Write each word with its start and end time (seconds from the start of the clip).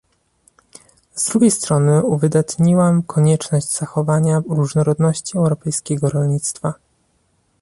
Z 1.15 1.29
drugiej 1.29 1.51
strony 1.51 2.03
uwydatniłam 2.05 3.03
konieczność 3.03 3.69
zachowania 3.71 4.41
różnorodności 4.47 5.37
europejskiego 5.37 6.09
rolnictwa 6.09 6.73